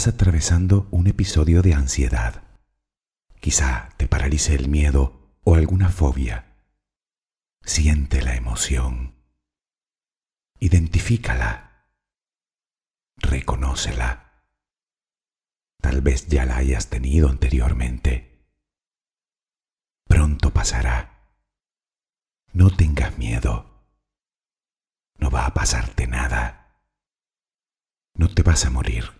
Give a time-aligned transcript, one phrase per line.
[0.00, 2.42] estás atravesando un episodio de ansiedad.
[3.38, 6.56] Quizá te paralice el miedo o alguna fobia.
[7.62, 9.14] Siente la emoción.
[10.58, 11.86] Identifícala.
[13.18, 14.42] Reconócela.
[15.82, 18.46] Tal vez ya la hayas tenido anteriormente.
[20.08, 21.28] Pronto pasará.
[22.54, 23.84] No tengas miedo.
[25.18, 26.86] No va a pasarte nada.
[28.14, 29.19] No te vas a morir,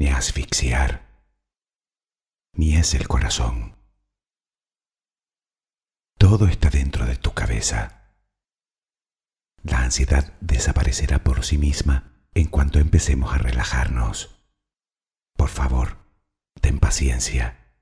[0.00, 1.06] ni asfixiar,
[2.54, 3.76] ni es el corazón.
[6.18, 8.10] Todo está dentro de tu cabeza.
[9.62, 14.42] La ansiedad desaparecerá por sí misma en cuanto empecemos a relajarnos.
[15.36, 15.98] Por favor,
[16.62, 17.74] ten paciencia.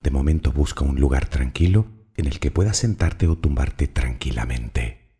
[0.00, 5.18] De momento busca un lugar tranquilo en el que puedas sentarte o tumbarte tranquilamente.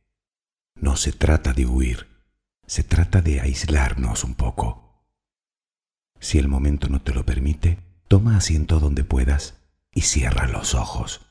[0.77, 2.10] No se trata de huir,
[2.71, 5.05] se trata de aislarnos un poco.
[6.21, 9.61] Si el momento no te lo permite, toma asiento donde puedas
[9.93, 11.27] y cierra los ojos.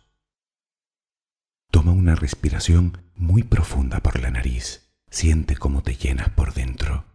[1.71, 4.91] Toma una respiración muy profunda por la nariz.
[5.09, 7.05] Siente cómo te llenas por dentro.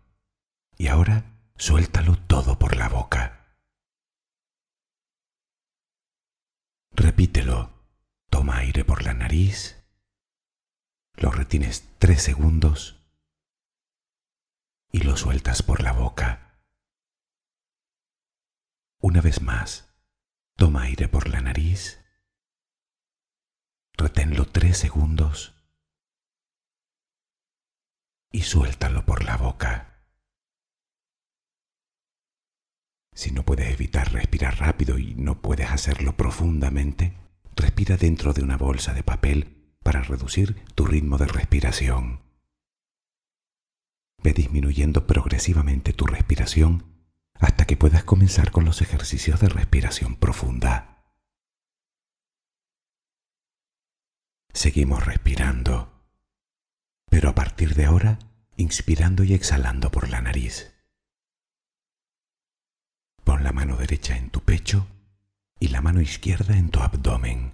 [0.79, 1.27] Y ahora
[1.57, 3.59] suéltalo todo por la boca.
[6.93, 7.75] Repítelo.
[8.31, 9.85] Toma aire por la nariz.
[11.13, 13.04] Lo retienes tres segundos
[14.95, 16.61] y lo sueltas por la boca.
[19.01, 19.93] Una vez más,
[20.55, 22.01] toma aire por la nariz.
[23.95, 25.53] Reténlo tres segundos
[28.31, 30.07] y suéltalo por la boca.
[33.15, 37.19] Si no puedes evitar respirar rápido y no puedes hacerlo profundamente,
[37.57, 42.24] respira dentro de una bolsa de papel para reducir tu ritmo de respiración.
[44.25, 46.95] Ve disminuyendo progresivamente tu respiración
[47.35, 51.05] hasta que puedas comenzar con los ejercicios de respiración profunda.
[54.53, 55.93] Seguimos respirando,
[57.11, 58.19] pero a partir de ahora
[58.57, 60.73] inspirando y exhalando por la nariz.
[63.25, 64.87] Pon la mano derecha en tu pecho
[65.61, 67.53] y la mano izquierda en tu abdomen.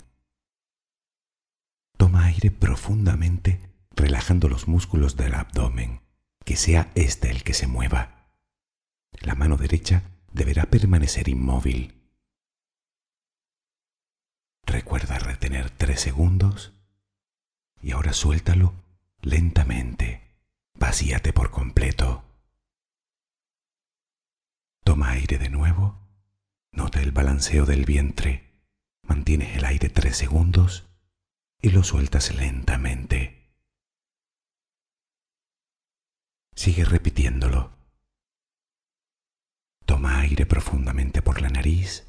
[1.96, 3.60] Toma aire profundamente
[3.90, 6.00] relajando los músculos del abdomen,
[6.44, 8.28] que sea este el que se mueva.
[9.20, 10.02] La mano derecha
[10.32, 11.94] deberá permanecer inmóvil.
[14.64, 16.72] Recuerda retener tres segundos
[17.82, 18.74] y ahora suéltalo
[19.20, 20.22] lentamente.
[20.74, 22.24] Vacíate por completo.
[24.84, 25.98] Toma aire de nuevo.
[26.72, 28.50] Nota el balanceo del vientre.
[29.02, 30.88] Mantienes el aire tres segundos
[31.60, 33.39] y lo sueltas lentamente.
[36.60, 37.72] Sigue repitiéndolo.
[39.86, 42.06] Toma aire profundamente por la nariz.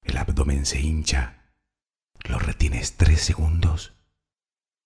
[0.00, 1.52] El abdomen se hincha.
[2.26, 3.92] Lo retienes tres segundos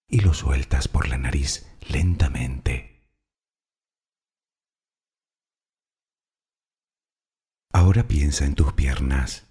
[0.09, 3.07] y lo sueltas por la nariz lentamente.
[7.73, 9.47] Ahora piensa en tus piernas,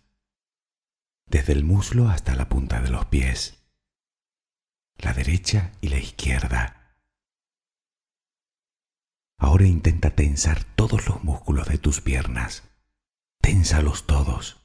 [1.27, 3.63] desde el muslo hasta la punta de los pies,
[4.97, 6.78] la derecha y la izquierda.
[9.39, 12.69] Ahora intenta tensar todos los músculos de tus piernas.
[13.41, 14.57] Ténsalos todos.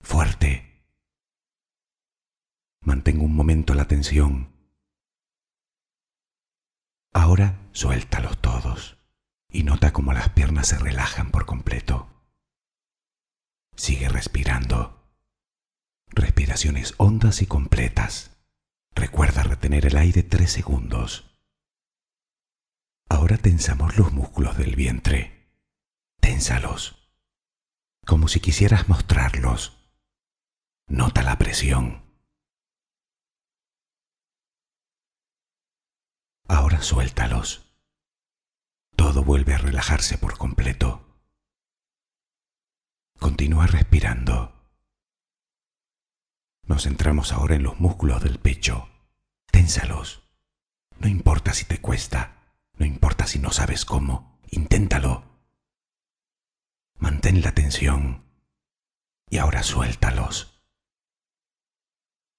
[0.00, 0.86] Fuerte.
[2.80, 4.56] Mantén un momento la tensión.
[7.12, 8.98] Ahora suéltalos todos
[9.50, 12.08] y nota cómo las piernas se relajan por completo.
[13.74, 15.12] Sigue respirando.
[16.06, 18.38] Respiraciones hondas y completas.
[18.94, 21.27] Recuerda retener el aire tres segundos.
[23.08, 25.50] Ahora tensamos los músculos del vientre.
[26.20, 27.08] Ténsalos.
[28.06, 29.78] Como si quisieras mostrarlos.
[30.86, 32.02] Nota la presión.
[36.46, 37.64] Ahora suéltalos.
[38.96, 41.04] Todo vuelve a relajarse por completo.
[43.18, 44.54] Continúa respirando.
[46.64, 48.88] Nos centramos ahora en los músculos del pecho.
[49.50, 50.22] Ténsalos.
[50.98, 52.37] No importa si te cuesta,
[52.78, 55.24] no importa si no sabes cómo, inténtalo.
[56.94, 58.24] Mantén la tensión.
[59.30, 60.62] Y ahora suéltalos.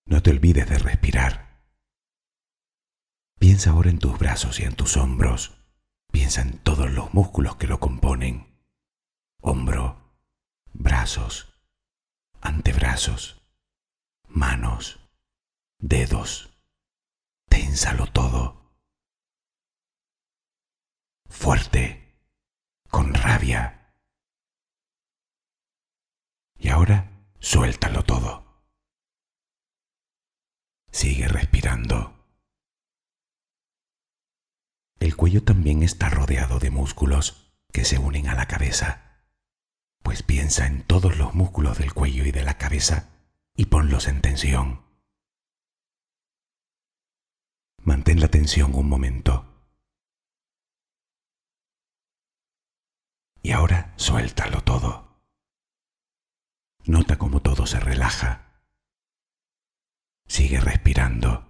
[0.06, 1.63] No te olvides de respirar.
[3.38, 5.56] Piensa ahora en tus brazos y en tus hombros.
[6.12, 8.59] Piensa en todos los músculos que lo componen.
[9.42, 10.18] Hombro,
[10.74, 11.53] brazos,
[12.42, 13.42] antebrazos,
[14.27, 15.00] manos,
[15.77, 16.50] dedos.
[17.47, 18.58] Ténsalo todo.
[21.39, 22.18] Fuerte.
[22.89, 23.95] con rabia.
[26.57, 27.09] Y ahora
[27.39, 28.62] suéltalo todo.
[30.91, 32.13] Sigue respirando.
[35.00, 39.24] El cuello también está rodeado de músculos que se unen a la cabeza.
[40.03, 43.12] Pues piensa en todos los músculos del cuello y de la cabeza
[43.56, 44.83] y ponlos en tensión.
[47.81, 49.48] Mantén la tensión un momento.
[53.49, 55.23] Y ahora suéltalo todo.
[56.85, 58.61] Nota cómo todo se relaja.
[60.27, 61.47] Sigue respirando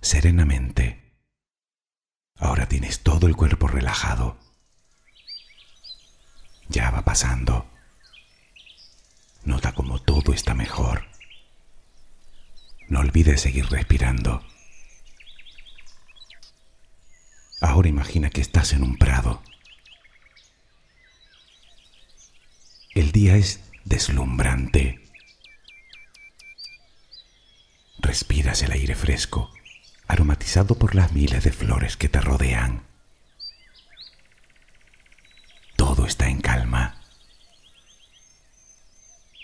[0.00, 1.18] serenamente.
[2.36, 4.38] Ahora tienes todo el cuerpo relajado.
[6.68, 7.68] Ya va pasando.
[9.42, 11.08] Nota cómo todo está mejor.
[12.86, 14.44] No olvides seguir respirando.
[17.60, 19.42] Ahora imagina que estás en un prado.
[22.92, 25.00] El día es deslumbrante.
[27.98, 29.52] Respiras el aire fresco
[30.08, 32.82] aromatizado por las miles de flores que te rodean.
[35.76, 37.00] Todo está en calma.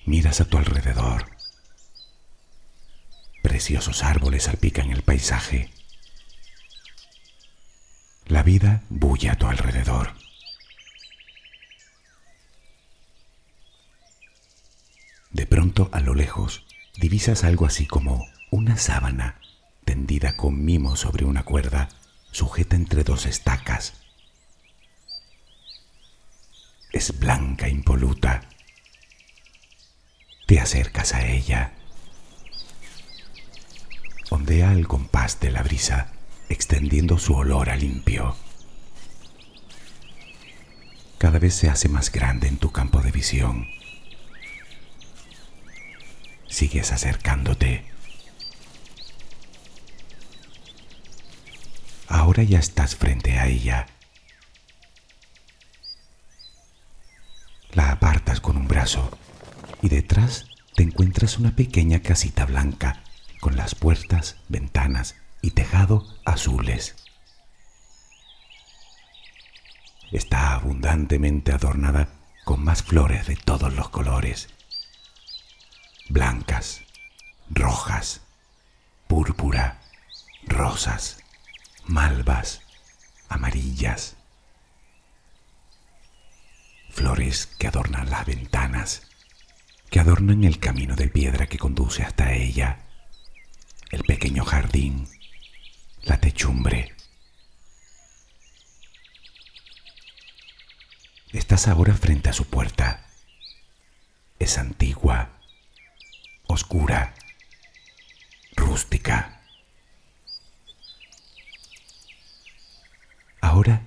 [0.07, 1.31] Miras a tu alrededor.
[3.43, 5.71] Preciosos árboles salpican el paisaje.
[8.27, 10.26] La vida bulle a tu alrededor.
[15.85, 16.65] A lo lejos,
[16.97, 19.39] divisas algo así como una sábana
[19.85, 21.91] tendida con mimo sobre una cuerda,
[22.31, 23.93] sujeta entre dos estacas.
[26.93, 28.49] Es blanca, impoluta.
[30.47, 31.75] Te acercas a ella.
[34.31, 36.11] Ondea el compás de la brisa,
[36.49, 38.35] extendiendo su olor a limpio.
[41.19, 43.69] Cada vez se hace más grande en tu campo de visión.
[46.57, 47.85] Sigues acercándote
[52.09, 53.89] Ahora ya estás frente a ella.
[57.73, 59.19] La apartas con un brazo
[59.83, 63.03] y detrás te encuentras una pequeña casita blanca
[63.43, 66.97] con las puertas, ventanas y tejado azules.
[70.11, 72.09] Está abundantemente adornada
[72.47, 74.56] con más flores de todos los colores.
[76.09, 76.83] Blancas,
[77.51, 78.21] rojas,
[79.09, 79.81] púrpura,
[80.47, 81.19] rosas
[81.87, 82.63] malvas,
[83.29, 84.17] amarillas,
[86.91, 89.03] flores que adornan las ventanas,
[89.91, 92.81] que adornan el camino de piedra que conduce hasta ella,
[93.91, 95.09] el pequeño jardín,
[96.03, 96.95] la techumbre.
[101.33, 103.07] Estás ahora frente a su puerta.
[104.39, 105.36] Es antigua,
[106.57, 107.15] oscura,
[108.57, 109.43] rústica.
[113.43, 113.83] Ahora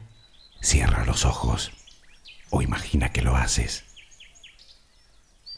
[0.62, 1.72] cierra los ojos
[2.52, 3.86] o imagina que lo haces.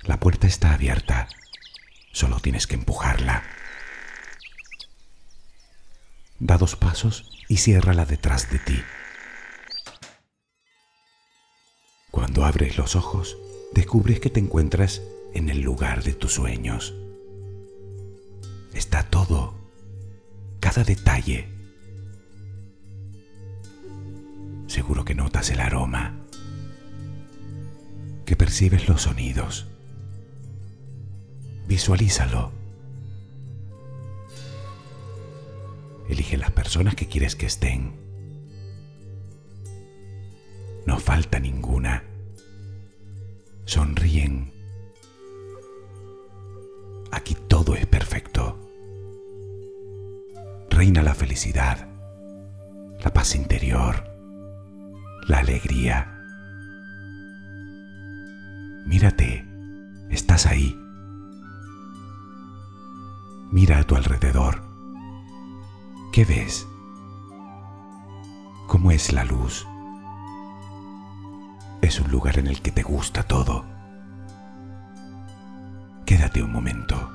[0.03, 1.27] La puerta está abierta,
[2.13, 3.43] solo tienes que empujarla.
[6.39, 8.81] Da dos pasos y ciérrala detrás de ti.
[12.09, 13.35] Cuando abres los ojos,
[13.73, 15.01] descubres que te encuentras
[15.33, 16.93] en el lugar de tus sueños.
[18.73, 19.53] Está todo,
[20.59, 21.61] cada detalle
[24.71, 26.15] seguro que notas el aroma,
[28.25, 29.67] que percibes los sonidos.
[31.67, 32.51] Visualízalo.
[36.09, 37.93] Elige las personas que quieres que estén.
[40.85, 42.03] No falta ninguna.
[43.65, 44.51] Sonríen.
[50.81, 51.87] Reina la felicidad,
[53.03, 54.03] la paz interior
[55.27, 56.11] la alegría.
[58.87, 59.45] Mírate,
[60.09, 60.75] estás ahí.
[63.51, 64.63] Mira a tu alrededor.
[66.11, 66.67] ¿Qué ves?
[68.65, 69.67] ¿Cómo es la luz?
[71.83, 73.65] Es un lugar en el que te gusta todo.
[76.07, 77.11] Quédate un momento.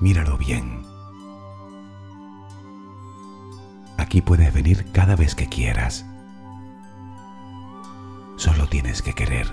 [0.00, 0.83] Míralo bien.
[4.14, 6.06] Aquí puedes venir cada vez que quieras.
[8.36, 9.48] Solo tienes que querer.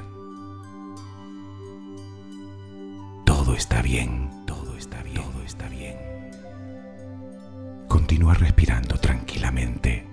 [3.25, 5.97] Todo está bien, todo está bien, todo está bien.
[7.87, 10.07] Continúa respirando tranquilamente.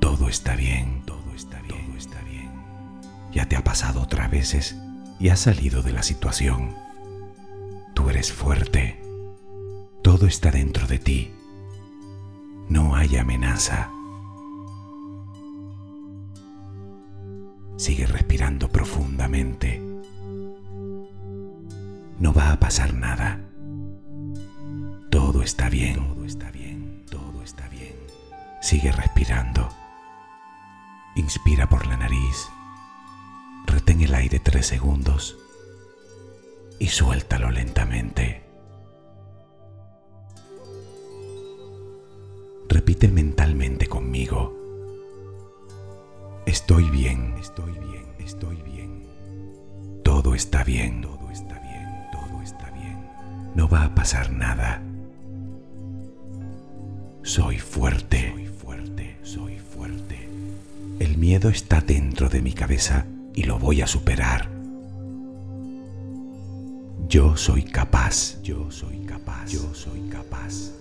[0.00, 2.50] Todo está bien, todo está bien, todo está bien.
[3.30, 4.76] Ya te ha pasado otras veces
[5.20, 6.74] y has salido de la situación.
[7.94, 9.05] Tú eres fuerte.
[10.06, 11.32] Todo está dentro de ti.
[12.68, 13.90] No hay amenaza.
[17.76, 19.82] Sigue respirando profundamente.
[22.20, 23.40] No va a pasar nada.
[25.10, 25.96] Todo está bien.
[25.96, 27.04] Todo está bien.
[27.10, 27.96] Todo está bien.
[28.62, 29.68] Sigue respirando.
[31.16, 32.46] Inspira por la nariz.
[33.66, 35.36] Retén el aire tres segundos
[36.78, 38.45] y suéltalo lentamente.
[42.96, 44.56] Repite mentalmente conmigo.
[46.46, 49.02] Estoy bien, estoy bien, estoy bien.
[50.02, 52.96] Todo está bien, todo está bien, todo está bien.
[53.54, 54.80] No va a pasar nada.
[57.22, 60.28] Soy fuerte, soy fuerte, soy fuerte.
[60.98, 64.48] El miedo está dentro de mi cabeza y lo voy a superar.
[67.10, 70.72] Yo soy capaz, yo soy capaz, yo soy capaz.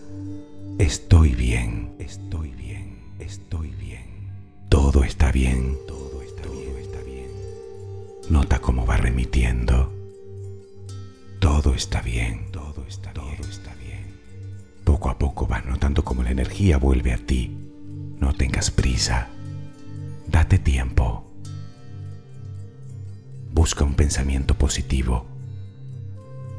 [0.77, 4.05] Estoy bien, estoy bien, estoy bien.
[4.69, 7.29] Todo está bien, todo está bien, está bien.
[8.29, 9.93] Nota cómo va remitiendo.
[11.39, 14.19] Todo está bien, todo está bien, todo está bien.
[14.84, 17.55] Poco a poco vas notando cómo la energía vuelve a ti.
[18.19, 19.29] No tengas prisa.
[20.27, 21.25] Date tiempo.
[23.53, 25.25] Busca un pensamiento positivo.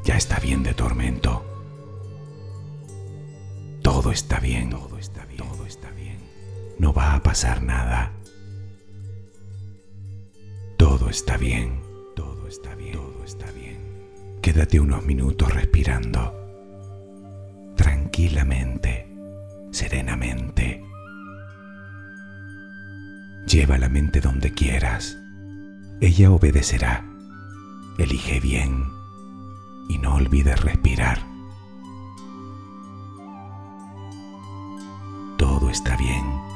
[0.03, 1.46] Ya está bien de tormento.
[4.07, 6.17] Todo está bien, todo está bien, todo está bien.
[6.79, 8.13] No va a pasar nada.
[10.77, 11.81] Todo está bien,
[12.15, 14.37] todo está bien, todo está bien.
[14.41, 16.33] Quédate unos minutos respirando.
[17.75, 19.13] Tranquilamente,
[19.71, 20.85] serenamente.
[23.45, 25.17] Lleva la mente donde quieras.
[25.99, 27.03] Ella obedecerá.
[27.97, 28.85] Elige bien
[29.89, 31.26] y no olvides respirar.
[35.77, 36.46] Está bien